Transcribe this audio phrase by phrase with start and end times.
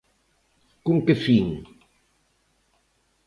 [0.85, 1.47] ¿Con que fin?